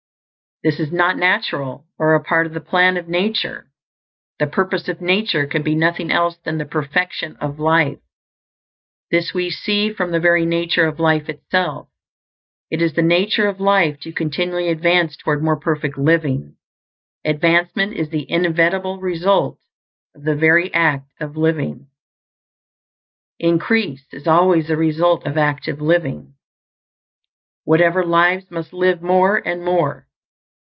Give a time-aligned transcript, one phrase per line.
[0.63, 3.71] This is not natural, or a part of the plan of nature.
[4.37, 7.97] The purpose of nature can be nothing else than the perfection of life.
[9.09, 11.89] This we see from the very nature of life itself.
[12.69, 16.57] It is the nature of life to continually advance toward more perfect living;
[17.25, 19.57] advancement is the inevitable result
[20.13, 21.87] of the very act of living.
[23.39, 26.35] Increase is always the result of active living;
[27.63, 30.07] whatever lives must live more and more.